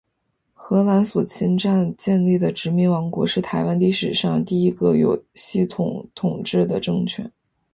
[0.55, 7.31] 荷兰所侵占建立的殖民王国，是台湾历史上第一个有系统统治的政权。